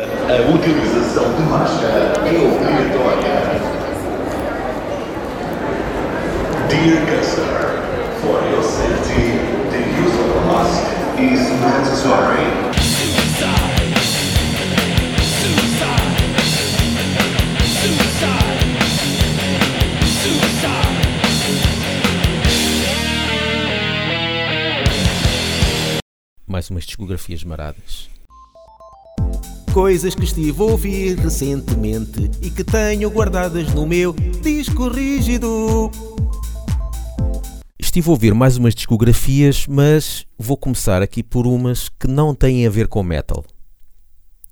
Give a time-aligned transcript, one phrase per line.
[0.00, 3.34] A utilização de máscara é obrigatória.
[6.68, 7.66] Dear customer,
[8.22, 9.42] for your safety,
[9.72, 10.84] the use of a mask
[11.18, 12.68] is mandatory.
[26.46, 28.08] Mais umas discografias maradas.
[29.72, 35.90] Coisas que estive a ouvir recentemente e que tenho guardadas no meu disco rígido.
[37.78, 42.66] Estive a ouvir mais umas discografias, mas vou começar aqui por umas que não têm
[42.66, 43.44] a ver com metal.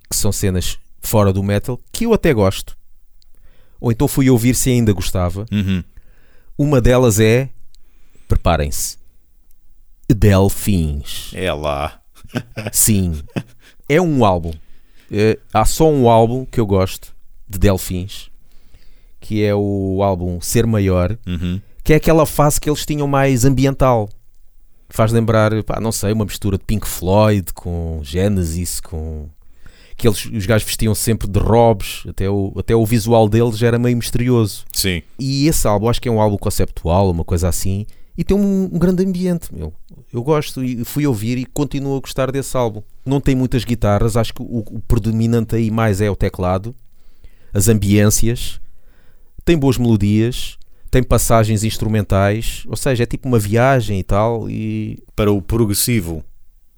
[0.09, 2.77] Que são cenas fora do metal que eu até gosto.
[3.81, 5.47] Ou então fui ouvir se ainda gostava.
[5.51, 5.83] Uhum.
[6.57, 7.49] Uma delas é.
[8.29, 8.99] Preparem-se.
[10.09, 11.33] Delfins.
[11.35, 12.01] É lá.
[12.73, 13.21] Sim.
[13.89, 14.53] É um álbum.
[15.11, 17.15] É, há só um álbum que eu gosto
[17.49, 18.29] de Delfins,
[19.21, 21.61] que é o álbum Ser Maior, Uhum.
[21.85, 24.09] que é aquela fase que eles tinham mais ambiental.
[24.89, 29.29] Faz lembrar, pá, não sei, uma mistura de Pink Floyd com Genesis, com.
[29.97, 33.79] Que eles, os gajos vestiam sempre de robes, até o, até o visual deles era
[33.79, 34.65] meio misterioso.
[34.73, 35.03] Sim.
[35.19, 38.65] E esse álbum, acho que é um álbum conceptual, uma coisa assim, e tem um,
[38.73, 39.73] um grande ambiente, meu.
[40.17, 42.83] Eu gosto e fui ouvir e continuo a gostar desse álbum.
[43.05, 46.75] Não tem muitas guitarras, acho que o, o predominante aí mais é o teclado,
[47.53, 48.59] as ambiências,
[49.45, 50.57] tem boas melodias,
[50.91, 56.25] tem passagens instrumentais, ou seja, é tipo uma viagem e tal, e Para o progressivo.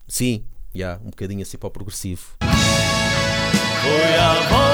[0.08, 0.42] sim,
[0.74, 2.22] já, um bocadinho assim para o progressivo.
[2.40, 4.67] Foi à volta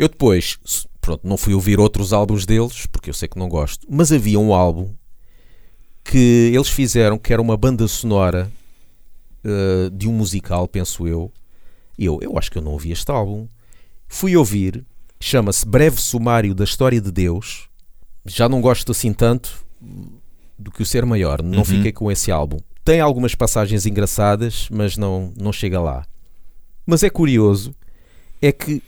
[0.00, 0.58] Eu depois,
[0.98, 4.38] pronto, não fui ouvir outros álbuns deles, porque eu sei que não gosto, mas havia
[4.40, 4.94] um álbum
[6.02, 8.50] que eles fizeram que era uma banda sonora
[9.44, 11.30] eh, de um musical, penso eu.
[11.98, 13.46] Eu, eu acho que eu não ouvi este álbum.
[14.08, 14.84] Fui ouvir,
[15.20, 17.68] chama-se Breve Sumário da História de Deus.
[18.24, 19.64] Já não gosto assim tanto
[20.58, 21.64] do que o Ser Maior, não Uhum.
[21.64, 22.56] fiquei com esse álbum.
[22.82, 26.06] Tem algumas passagens engraçadas, mas não, não chega lá.
[26.86, 27.74] Mas é curioso,
[28.40, 28.82] é que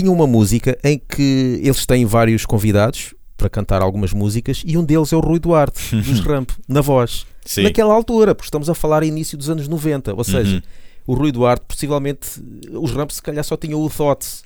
[0.00, 4.84] tinha uma música em que eles têm vários convidados para cantar algumas músicas e um
[4.84, 7.26] deles é o Rui Duarte, dos Ramp, na voz.
[7.44, 7.62] Sim.
[7.62, 10.62] Naquela altura, porque estamos a falar início dos anos 90, ou seja, Uhum.
[11.06, 12.28] o Rui Duarte, possivelmente,
[12.72, 14.42] os Ramp se calhar só tinham o Thoughts,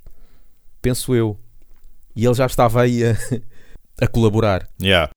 [0.80, 1.36] penso eu.
[2.14, 3.16] E ele já estava aí a,
[4.04, 4.66] a colaborar.
[4.80, 5.10] Yeah.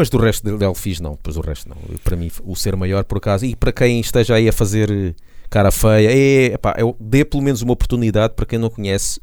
[0.00, 1.76] Mas do resto de Delfis não, depois o resto não.
[2.02, 5.14] Para mim, o ser maior por acaso, e para quem esteja aí a fazer eh,
[5.50, 9.20] cara feia, é, epá, eu dê pelo menos uma oportunidade para quem não conhece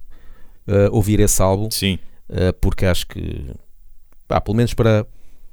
[0.67, 1.97] eh, ouvir esse álbum, Sim.
[2.29, 3.55] eh, porque acho que,
[4.27, 5.03] pá, pelo menos para,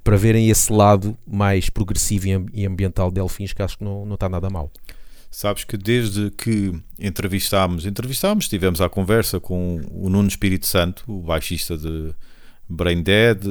[0.05, 4.05] para verem esse lado mais progressivo e e ambiental de Delfins, que acho que não,
[4.05, 4.71] não está nada mal.
[5.31, 11.23] Sabes que desde que entrevistámos, entrevistámos, tivemos a conversa com o Nuno Espírito Santo, o
[11.23, 12.13] baixista de
[12.69, 13.43] Brain Dead,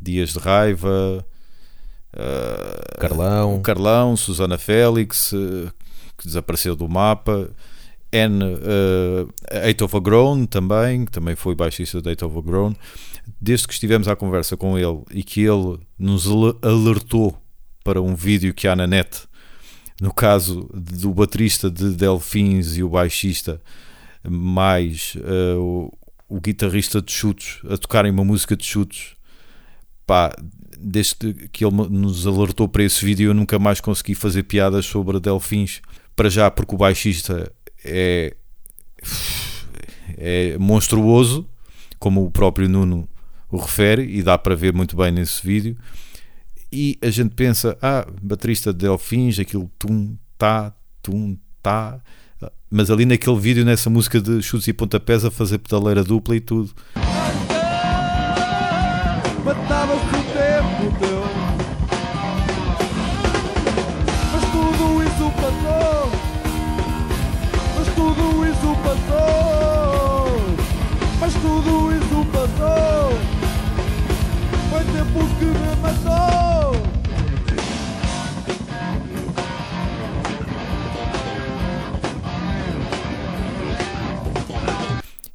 [0.00, 1.24] Dias de Raiva,
[2.12, 3.60] eh, Carlão.
[3.62, 5.70] Carlão, Susana Félix, eh,
[6.16, 7.50] que desapareceu do mapa,
[8.10, 9.28] N, uh,
[9.64, 12.74] Eight of a Grown também, que também foi baixista de Eight of a Grown.
[13.38, 17.36] Desde que estivemos à conversa com ele e que ele nos ale- alertou
[17.84, 19.28] para um vídeo que há na net,
[20.00, 23.60] no caso do baterista de Delfins e o baixista,
[24.26, 25.92] mais eh, o,
[26.30, 29.16] o guitarrista de chutes, a tocarem uma música de chutes,
[30.08, 30.34] pá,
[30.80, 35.20] desde que ele nos alertou para esse vídeo, eu nunca mais consegui fazer piadas sobre
[35.20, 35.82] Delfins.
[36.16, 37.52] Para já, porque o baixista
[37.84, 38.34] é,
[40.16, 41.46] é monstruoso,
[41.98, 43.06] como o próprio Nuno
[43.50, 45.76] o refere, e dá para ver muito bem nesse vídeo.
[46.72, 50.72] E a gente pensa, ah, baterista de Delfins, aquilo tum, tá,
[51.02, 52.00] tum, tá.
[52.70, 56.40] Mas ali naquele vídeo, nessa música de chutes e pontapés, a fazer pedaleira dupla e
[56.40, 56.74] tudo.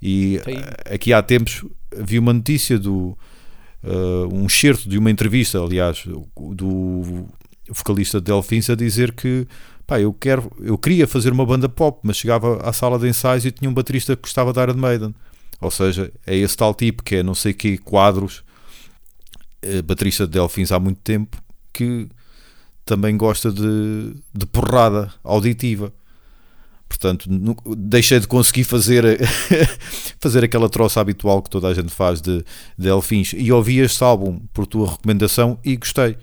[0.06, 1.66] E eh, aqui há tempos
[1.98, 3.18] vi uma notícia do
[3.84, 7.26] eh, um excerto de uma entrevista, aliás, do
[7.70, 9.48] vocalista de Delfins a dizer que
[9.88, 13.46] pá, eu quero, eu queria fazer uma banda pop, mas chegava à sala de ensaios
[13.46, 15.16] e tinha um baterista que gostava da Iron Maiden.
[15.62, 18.43] Ou seja, é esse tal tipo que é não sei que quadros,
[19.64, 21.38] eh, baterista de Delfins há muito tempo,
[21.72, 22.08] que
[22.86, 25.92] também gosta de, de porrada auditiva.
[26.88, 27.28] Portanto,
[27.76, 29.04] deixei de conseguir fazer,
[30.22, 32.46] fazer aquela troça habitual que toda a gente faz de,
[32.78, 32.90] de.
[33.36, 36.18] E ouvi este álbum por tua recomendação e gostei.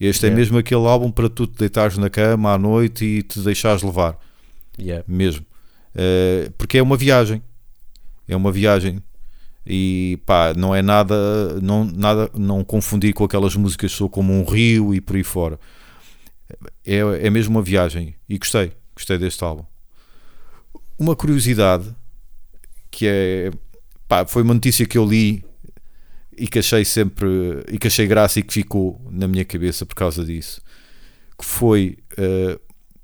[0.00, 0.36] Este é Yeah.
[0.36, 4.18] mesmo aquele álbum para tu te deitares na cama à noite e te deixares levar.
[4.78, 5.04] Yeah.
[5.06, 5.44] Mesmo.
[5.94, 7.42] Eh, porque é uma viagem.
[8.26, 9.02] É uma viagem.
[9.70, 14.42] E pá, não é nada, não, nada, não confundir com aquelas músicas Sou como um
[14.42, 15.60] rio e por aí fora.
[16.86, 18.14] É, é mesmo uma viagem.
[18.26, 19.66] E gostei, gostei deste álbum.
[20.98, 21.94] Uma curiosidade
[22.90, 23.50] que é
[24.08, 25.44] pá, foi uma notícia que eu li
[26.34, 27.28] e que achei sempre
[27.68, 30.62] e que achei graça e que ficou na minha cabeça por causa disso.
[31.38, 32.58] Que foi eh,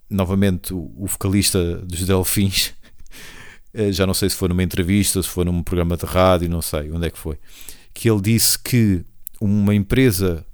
[0.09, 2.73] novamente o, o vocalista dos Delfins.
[3.75, 6.63] Eh, já não sei se foi numa entrevista, se foi num programa de rádio, não
[6.63, 7.39] sei onde é que foi.
[7.93, 9.05] Que ele disse que
[9.41, 10.47] uma empresa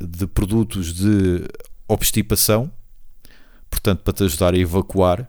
[0.00, 1.44] de produtos de
[1.88, 2.70] obstipação,
[3.70, 5.28] portanto, para te ajudar a evacuar,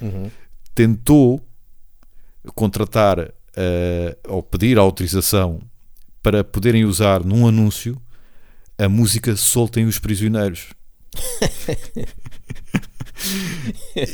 [0.00, 0.30] Uhum.
[0.74, 1.46] tentou
[2.54, 3.18] contratar
[3.54, 5.60] eh, ou pedir autorização
[6.22, 8.00] para poderem usar num anúncio
[8.78, 10.68] a música Soltem os Prisioneiros.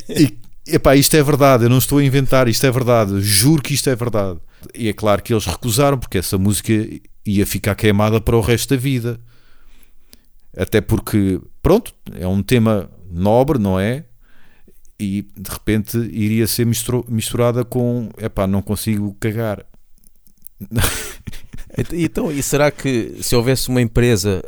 [0.09, 3.75] e, epá, isto é verdade, eu não estou a inventar, isto é verdade, juro que
[3.75, 4.39] isto é verdade.
[4.75, 6.73] E é claro que eles recusaram, porque essa música
[7.25, 9.21] ia ficar queimada para o resto da vida.
[10.57, 14.05] Até porque, pronto, é um tema nobre, não é?
[14.99, 16.67] E de repente iria ser
[17.09, 19.65] misturada com, epá, não consigo cagar.
[21.79, 24.43] Ent- Então, e será que se houvesse uma empresa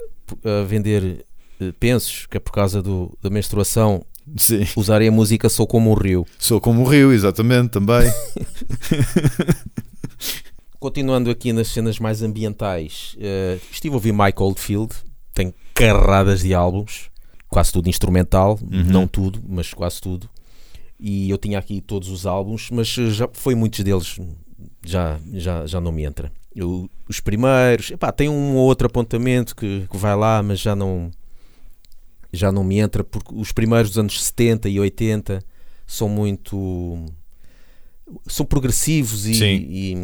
[0.45, 1.25] a vender
[1.61, 4.05] eh, pensos, que é por causa do, da menstruação,
[4.37, 4.67] Sim.
[4.77, 6.27] usarem a música Sou como um rio?
[6.39, 8.11] Sou como o Rio, exatamente, também.
[10.79, 14.95] Continuando aqui nas cenas mais ambientais, eh, estive a ouvir Mike Oldfield,
[15.35, 17.11] tem carradas de álbuns,
[17.49, 18.85] quase tudo instrumental, Uhum.
[18.85, 20.29] não tudo, mas quase tudo.
[21.01, 24.19] E eu tinha aqui todos os álbuns, mas já foi muitos deles,
[24.87, 26.31] já, já, já não me entra.
[26.55, 30.77] Eu- os primeiros, epá, tem um ou outro apontamento que, que vai lá, mas já
[30.77, 31.11] não,
[32.33, 35.43] já não me entra, porque os primeiros dos anos 70 e 80
[35.87, 37.07] são muito.
[38.27, 39.95] são progressivos e, e,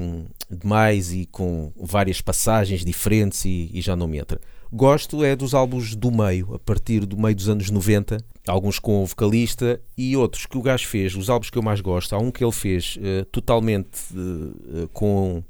[0.51, 4.41] demais e com várias passagens diferentes e, e já não me entra.
[4.73, 9.03] Gosto é dos álbuns do meio, a partir do meio dos anos 90, alguns com
[9.03, 12.15] o vocalista e outros que o gajo fez, os álbuns que eu mais gosto.
[12.15, 15.45] Há um que ele fez eh, totalmente eh, com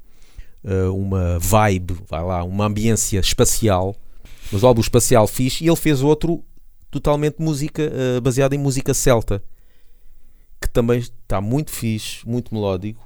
[0.63, 3.95] eh, uma vibe, vai lá, uma ambiência espacial,
[4.51, 6.43] mas o álbum espacial fixe, e ele fez outro
[6.95, 9.43] totalmente música eh, baseado em música celta,
[10.61, 13.05] que também está muito fixe, muito melódico.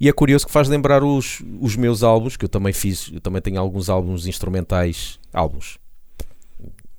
[0.00, 3.20] E é curioso que faz lembrar os, os meus álbuns, que eu também fiz, eu
[3.20, 5.78] também tenho alguns álbuns instrumentais, álbuns.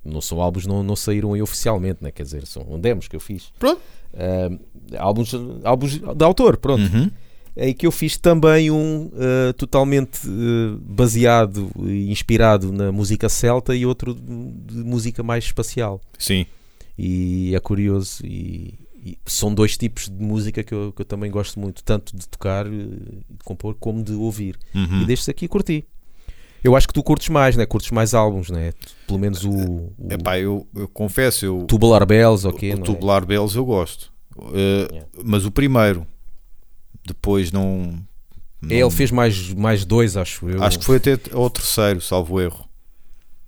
[0.04, 2.10] Não são álbuns, não, não saíram aí oficialmente, né?
[2.10, 3.52] quer dizer, são demos que eu fiz.
[3.58, 3.80] Pronto.
[4.14, 4.50] Ah,
[4.98, 5.32] álbuns,
[5.64, 6.82] álbuns de autor, pronto.
[6.82, 7.10] Uhum.
[7.56, 13.74] Em que eu fiz também um ah, totalmente ah, baseado e inspirado na música celta
[13.74, 16.00] e outro de música mais espacial.
[16.18, 16.46] Sim.
[16.98, 18.24] E é curioso.
[18.24, 22.14] E, e são dois tipos de música que eu, que eu também gosto muito, tanto
[22.16, 24.58] de tocar eh, e de compor, como de ouvir.
[24.74, 25.02] Uhum.
[25.02, 25.84] E destes aqui curti.
[26.62, 27.64] Eu acho que tu curtes mais, né?
[27.64, 28.72] Curtes mais álbuns, né?
[29.06, 32.72] Pelo menos o, o Epá, eu, eu confesso, eu, Tubular Bells, ok?
[32.72, 32.84] o não é?
[32.86, 34.12] Tubular Bells eu gosto.
[34.36, 34.52] Uh,
[34.92, 35.06] Yeah.
[35.24, 36.06] Mas o primeiro,
[37.06, 37.98] depois não.
[38.60, 40.62] não- Ele fez mais, mais dois, acho eu.
[40.62, 42.68] Acho que foi até ao terceiro, salvo erro.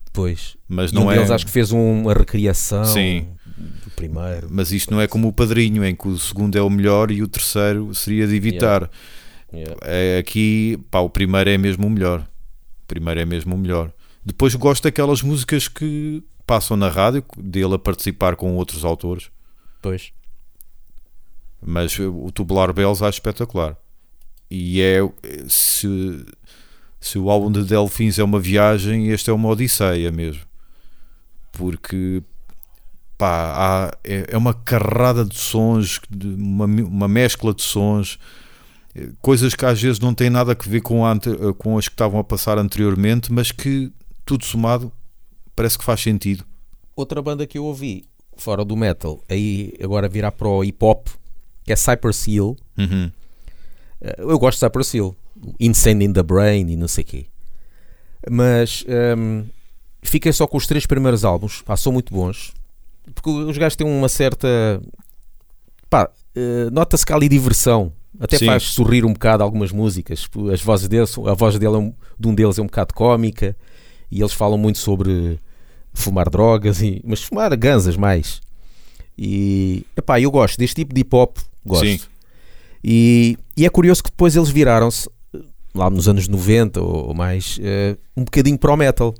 [0.06, 0.56] Depois.
[0.68, 1.14] Mas E não um é.
[1.16, 3.26] deles acho que fez uma recriação Sim.
[3.56, 4.48] Do primeiro.
[4.50, 7.22] Mas isto não é como o padrinho, em que o segundo é o melhor e
[7.22, 8.90] o terceiro seria de evitar.
[9.52, 9.76] Yeah.
[9.82, 12.20] É, aqui, pá, o primeiro é mesmo o melhor.
[12.20, 13.92] O primeiro é mesmo o melhor.
[14.24, 19.30] Depois gosto daquelas músicas que passam na rádio, dele a participar com outros autores.
[19.80, 20.12] Pois.
[21.64, 23.76] Mas o Tubular Bells acho espetacular.
[24.50, 24.98] E é
[25.48, 26.26] se,
[27.00, 30.42] se o álbum de Delfins é uma viagem, este é uma odisseia mesmo.
[31.52, 32.22] Porque
[33.18, 38.18] pá, há- é, é uma carrada de sons, de uma, uma mescla de sons,
[38.94, 41.88] eh, coisas que às vezes não têm nada a ver com, a eh, com as
[41.88, 43.92] que estavam a passar anteriormente, mas que
[44.24, 44.90] tudo somado
[45.54, 46.44] parece que faz sentido.
[46.96, 48.04] Outra banda que eu ouvi,
[48.36, 51.06] fora do metal, aí agora virar para o hip hop,
[51.64, 52.56] que é Cypress Hill.
[52.78, 53.10] Uhum.
[54.00, 55.14] Eh, Eu gosto de Cypress Hill,
[55.60, 57.26] Insane in the Brain e não sei o quê.
[58.30, 59.44] Mas ehm,
[60.02, 62.52] fiquei só com os três primeiros álbuns, pá, são muito bons.
[63.14, 64.80] Porque os gajos têm uma certa.
[65.90, 67.92] Pá, eh, nota-se que há ali diversão.
[68.20, 68.46] Até Sim.
[68.46, 70.28] faz sorrir um bocado algumas músicas.
[70.52, 73.56] As vozes deles, a voz dele é um- de um deles é um bocado cómica
[74.10, 75.38] e eles falam muito sobre
[75.94, 78.40] fumar drogas, e, mas fumar ganzas mais.
[79.18, 81.84] E epá, eu gosto deste tipo de hip hop, gosto.
[81.86, 82.00] Sim.
[82.84, 85.08] E, e é curioso que depois eles viraram-se,
[85.74, 89.14] lá nos anos 90 ou, ou mais, eh, um bocadinho para o metal.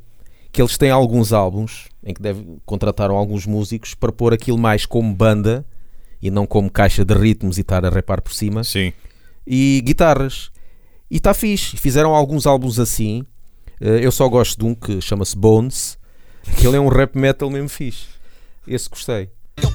[0.52, 4.84] Que eles têm alguns álbuns em que deve, contrataram alguns músicos para pôr aquilo mais
[4.84, 5.64] como banda
[6.20, 8.92] e não como caixa de ritmos e estar a repar por cima Sim.
[9.46, 10.50] e guitarras.
[11.10, 11.76] E está fixe.
[11.76, 13.24] Fizeram alguns álbuns assim.
[13.80, 15.98] Eh, eu só gosto de um que chama-se Bones,
[16.58, 18.06] que ele é um rap metal mesmo fixe.
[18.66, 19.30] Esse gostei.
[19.60, 19.70] Yo,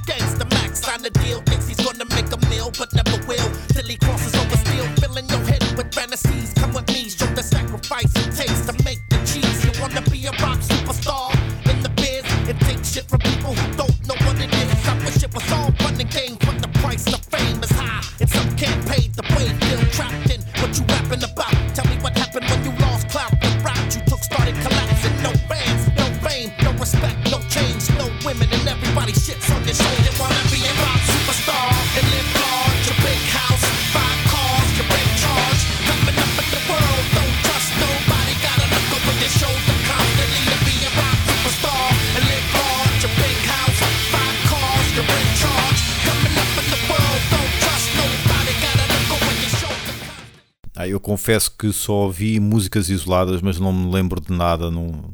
[50.79, 55.11] Ah, eu confesso que só ouvi músicas isoladas, mas não me lembro de nada, não,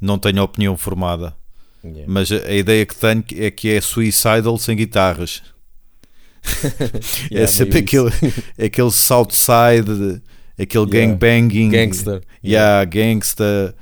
[0.00, 1.32] não tenho opinião formada.
[2.08, 5.42] Mas a, a ideia que tenho é que é suicidal sem guitarras.
[7.30, 8.32] é Yeah, sempre meio aquele,
[8.66, 10.20] aquele Southside,
[10.58, 11.12] aquele Yeah.
[11.12, 12.22] gangbanging, Gangster.
[12.44, 13.74] yeah, gangsta,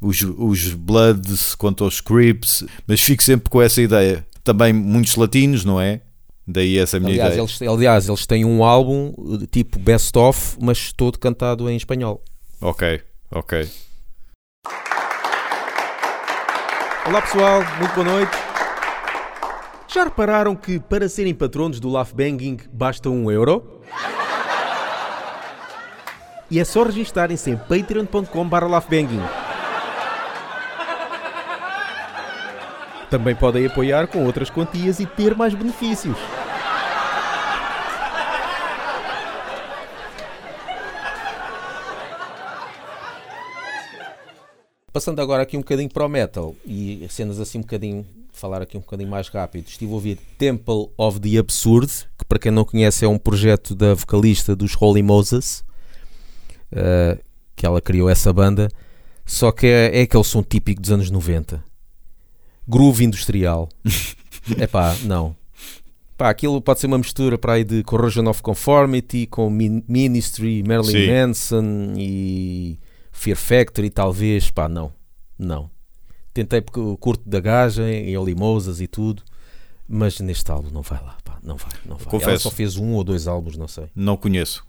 [0.00, 4.26] os, os Bloods quanto aos Crips, mas fico sempre com essa ideia.
[4.42, 6.00] Também muitos latinos, não é?
[6.46, 7.40] Daí essa minha Aliás ideia.
[7.40, 9.12] eles, aliás, eles têm um álbum
[9.42, 12.22] eh, tipo best of, mas todo cantado em espanhol.
[12.60, 13.68] Ok, ok.
[17.06, 18.36] Olá pessoal, muito boa noite.
[19.92, 23.80] Já repararam que para serem patronos do Laugh Banging basta um euro?
[26.48, 28.66] E é só registarem-se em patreon.com.br
[33.16, 36.18] Também podem apoiar com outras quantias e ter mais benefícios.
[44.92, 48.76] Passando agora aqui um bocadinho para o metal e cenas assim um bocadinho, falar aqui
[48.76, 49.66] um bocadinho mais rápido.
[49.66, 53.74] Estive a ouvir Temple of the Absurd, que para quem não conhece é um projeto
[53.74, 55.64] da vocalista dos Holy Moses,
[56.70, 57.16] eh,
[57.56, 58.68] que ela criou essa banda,
[59.24, 61.64] só que é, é aquele som típico dos anos 90.
[62.68, 63.68] Groove industrial.
[64.58, 65.34] É pá, não.
[66.16, 70.62] Pá, aquilo pode ser uma mistura para aí de Corrosion of Conformity com Min- Ministry,
[70.62, 71.10] Marilyn Sim.
[71.12, 72.78] Manson e
[73.10, 74.48] Fear Factory, talvez.
[74.52, 74.92] Pá, não.
[75.36, 75.68] Não.
[76.32, 79.24] Tentei porque eu curto da gaja e Olimosas e tudo.
[79.88, 82.06] Mas neste álbum não vai lá, pá, não vai, não vai.
[82.06, 82.42] Ela confesso.
[82.44, 83.86] só fez um ou dois álbuns, não sei.
[83.94, 84.64] Não conheço.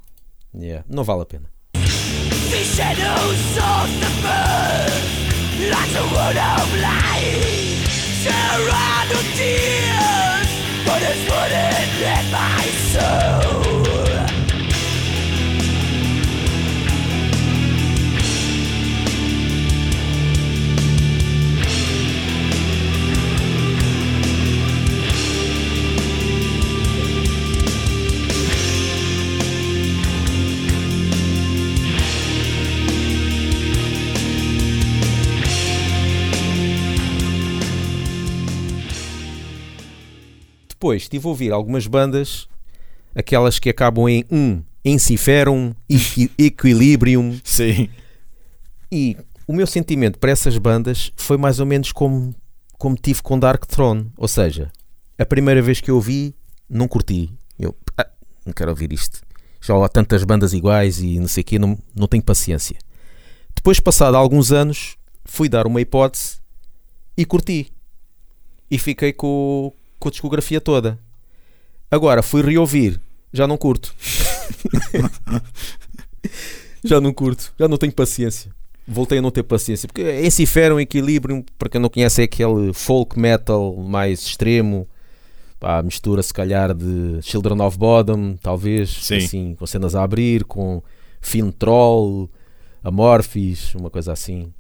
[0.56, 1.50] Yeah, não vale a pena.
[1.74, 7.17] The shadows of the moon, like a wood of light,
[11.10, 13.57] it's wouldn't let my soul.
[40.88, 42.48] Depois estive a ouvir algumas bandas,
[43.14, 47.90] aquelas que acabam em um, Enciferum, Equi- Equilibrium, Sim.
[48.90, 52.34] e o meu sentimento para essas bandas foi mais ou menos como,
[52.78, 54.10] como tive com Dark Throne.
[54.18, 54.72] Ou seja,
[55.20, 56.34] a primeira vez que eu ouvi,
[56.70, 57.32] não curti.
[57.60, 58.08] Eu "Ah,
[58.46, 59.20] não quero ouvir isto.
[59.60, 62.78] Já há tantas bandas iguais e não sei o quê, não, não tenho paciência.
[63.54, 66.38] Depois, passado alguns anos, fui dar uma hipótese
[67.18, 67.74] e curti.
[68.72, 69.74] E fiquei com,
[70.08, 70.98] com a discografia toda.
[71.92, 73.00] Agora fui reouvir,
[73.32, 73.94] já não curto.
[76.84, 78.52] já não curto, já não tenho paciência.
[78.88, 83.20] Voltei a não ter paciência, porque Enciferum Equilibrium, para quem não conhece, é aquele folk
[83.20, 84.88] metal mais extremo,
[85.60, 89.18] pá, mistura se calhar de Children of Bodom, talvez, Sim.
[89.18, 90.82] assim, com cenas a abrir, com
[91.20, 92.30] Fin Troll,
[92.82, 94.54] Amorphis, uma coisa assim.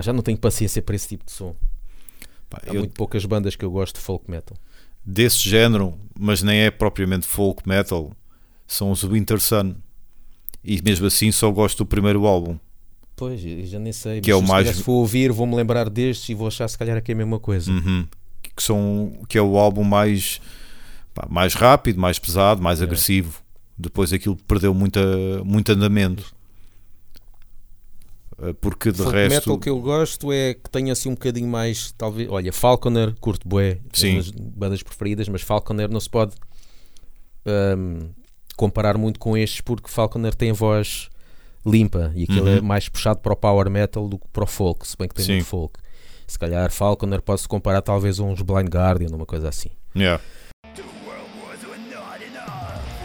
[0.00, 1.54] Pá, já não tenho paciência para esse tipo de som.
[2.48, 4.56] Pá, Há eu- muito poucas bandas que eu gosto de folk metal.
[5.04, 8.12] desse género, mas nem é propriamente folk metal,
[8.66, 9.74] são os Winter Sun.
[10.62, 12.58] E mesmo assim só gosto do primeiro álbum.
[13.16, 14.20] Pois, já nem sei.
[14.20, 16.76] Que é o se mais- Se for ouvir, vou-me lembrar destes e vou achar se
[16.78, 17.70] calhar que é a mesma coisa.
[17.70, 18.06] Uhum.
[18.42, 20.40] Que, são, que é o álbum mais,
[21.14, 22.64] pá, mais rápido, mais pesado, É.
[22.64, 23.42] mais agressivo.
[23.78, 25.00] Depois aquilo perdeu muita,
[25.44, 26.34] muito andamento.
[28.42, 29.34] Uh, Porque de folk resto.
[29.34, 33.46] metal que eu gosto é que tenha assim um bocadinho mais, talvez, olha, Falconer, curto
[33.46, 34.16] bué, é Sim.
[34.16, 36.32] das bandas preferidas, mas Falconer não se pode
[37.44, 38.08] ahm,
[38.56, 41.08] comparar muito com estes porque Falconer tem a voz
[41.66, 42.56] limpa e aquilo Uhum.
[42.56, 45.14] é mais puxado para o power metal do que para o folk, se bem que
[45.14, 45.32] tem Sim.
[45.34, 45.78] muito folk.
[46.26, 49.68] Se calhar Falconer pode-se comparar talvez a uns Blind Guardian, uma coisa assim.
[49.94, 50.22] Yeah.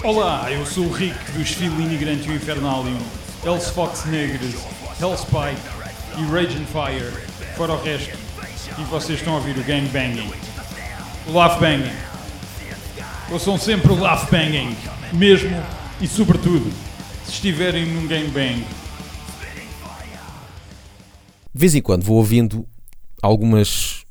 [0.04, 2.98] Olá, eu sou o Rick dos Filini Grande Infernalium,
[3.44, 4.54] Hell's Fox Negres,
[5.00, 5.62] Hellspike
[6.18, 7.12] e Rage and Fire,
[7.56, 8.18] fora o resto.
[8.80, 10.32] E vocês estão a ouvir o Gang Banging.
[11.28, 11.96] O Laugh Banging.
[13.30, 14.76] Ouçam sempre o Laugh Banging,
[15.14, 15.62] mesmo
[16.00, 16.72] e sobretudo
[17.26, 18.66] se estiverem num Gang Bang.
[21.54, 22.66] De vez em quando vou ouvindo
[23.22, 24.06] algumas.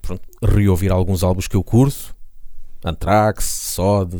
[0.00, 2.14] Pronto, reouvir alguns álbuns que eu curto.
[2.84, 4.14] Anthrax, Sod,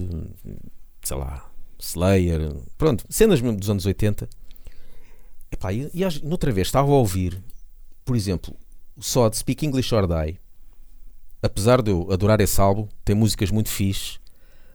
[1.02, 1.46] sei lá,
[1.78, 4.28] Slayer, pronto, cenas mesmo dos anos 80.
[5.54, 7.40] Epá, e, e às- noutra vez estava a ouvir,
[8.04, 8.56] por exemplo,
[8.96, 10.38] o Sod Speak English or Die.
[11.40, 14.18] Apesar de eu adorar esse álbum, tem músicas muito fixe,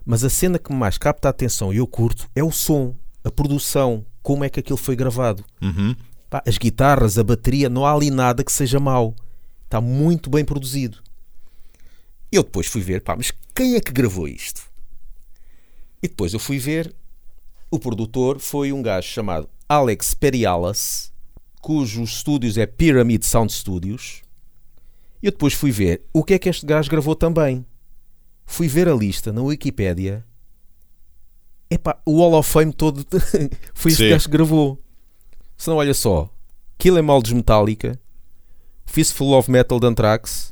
[0.05, 3.29] mas a cena que mais capta a atenção e eu curto é o som, a
[3.29, 5.43] produção, como é que aquilo foi gravado.
[5.61, 5.93] Uhum.
[6.29, 9.13] Pá, as guitarras, a bateria, não há ali nada que seja mau.
[9.65, 10.99] Está muito bem produzido.
[12.31, 14.61] Eu depois fui ver, pá, mas quem é que gravou isto?
[16.01, 16.95] E depois eu fui ver,
[17.69, 21.13] o produtor foi um gajo chamado Alex Perialas,
[21.61, 24.23] cujos estúdios é Pyramid Sound Studios.
[25.21, 27.63] E eu depois fui ver o que é que este gajo gravou também.
[28.47, 30.25] Fui ver a lista na Wikipédia.
[31.69, 33.05] Epá, o Hall of Fame todo
[33.75, 34.09] foi este Sim.
[34.09, 34.81] gajo que gravou.
[35.55, 36.33] Se não, olha só:
[36.75, 38.01] Kill Em All Metallica,
[38.87, 40.51] Fistful of Metal de Anthrax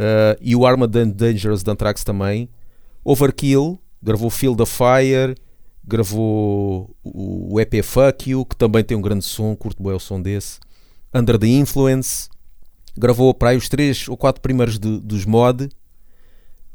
[0.00, 2.48] uh, e o and Dangerous de Anthrax também.
[3.04, 5.36] Overkill, gravou Field of Fire,
[5.86, 10.20] gravou o EP Fuck You, que também tem um grande som, curto bem o som
[10.20, 10.58] desse.
[11.14, 12.28] Under the Influence,
[12.96, 15.68] gravou para aí os três ou quatro primeiros de- dos mod,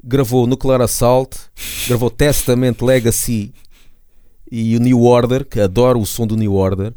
[0.04, 1.38] gravou Nuclear Assault,
[1.88, 3.54] gravou Testament Legacy
[4.52, 6.93] e o New Order, que adoro o som do New Order.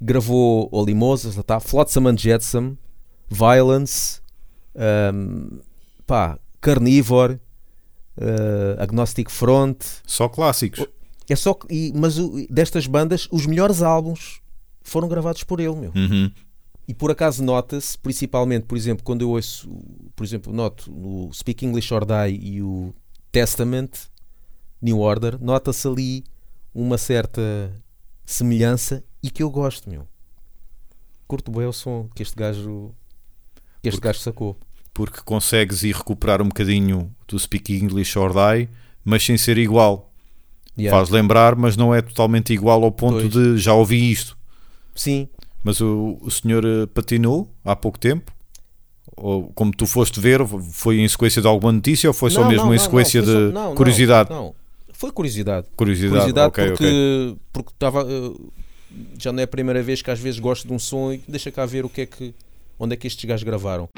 [0.00, 2.76] Gravou Olimosas, lá está, Flotsam and Jetsam,
[3.28, 4.20] Violence,
[4.74, 5.58] ahm,
[6.06, 7.38] pá, Carnivore,
[8.16, 9.76] eh, Agnostic Front.
[10.06, 10.86] Só clássicos.
[11.30, 14.40] É só que, e- mas o- destas bandas, os melhores álbuns
[14.82, 15.92] foram gravados por ele, meu.
[15.94, 16.30] Uhum.
[16.88, 19.70] E por acaso nota-se, principalmente, por exemplo, quando eu ouço,
[20.16, 22.92] por exemplo, noto no Speak English or Die e o
[23.30, 23.90] Testament,
[24.82, 26.24] New Order, nota-se ali
[26.74, 27.40] uma certa
[28.26, 30.08] semelhança e que eu gosto, meu.
[31.28, 32.92] Curto bem o som que este gajo
[33.82, 34.58] que este Porque- gajo sacou.
[34.92, 38.68] Porque consegues ir recuperar um bocadinho do Speak English or Die,
[39.04, 40.09] mas sem ser igual.
[40.78, 40.96] Yeah.
[40.96, 43.30] Faz lembrar, mas não é totalmente igual ao ponto Pois.
[43.30, 44.36] de já ouvi isto.
[44.94, 45.28] Sim,
[45.62, 48.32] Mas o, o senhor eh, patinou há pouco tempo?
[49.16, 50.40] Ou como tu foste ver,
[50.72, 53.26] foi em sequência de alguma notícia ou foi só Não, mesmo não, em sequência não,
[53.26, 54.30] de só- não, curiosidade?
[54.30, 54.54] Não.
[54.92, 55.66] Foi curiosidade.
[55.76, 57.38] Curiosidade, Curiosidade ok, porque ok.
[57.52, 58.32] porque estava eh,
[59.18, 61.50] já não é a primeira vez que às vezes gosto de um som e deixa
[61.50, 62.34] cá ver o que é que
[62.78, 63.88] onde é que estes gajos gravaram.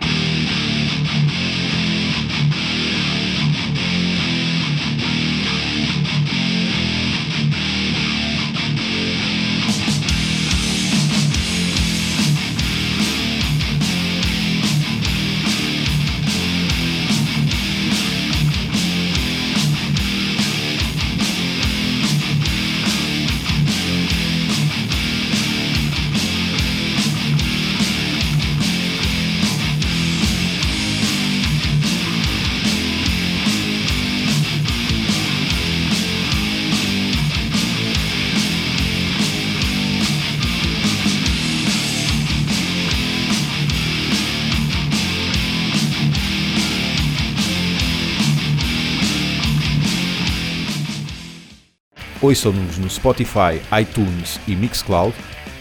[52.22, 55.12] Ouçam-nos no Spotify, iTunes e Mixcloud.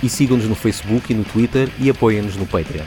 [0.04, 2.86] E sigam-nos no Facebook e no Twitter e apoiem-nos no Patreon.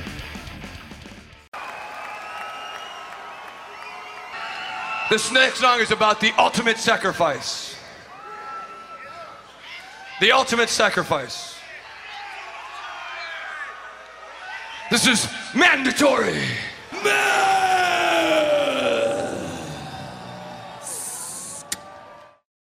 [5.11, 7.77] This next song is about the ultimate sacrifice.
[10.21, 11.55] The ultimate sacrifice.
[14.91, 16.43] This is mandatory.
[17.03, 18.64] Man!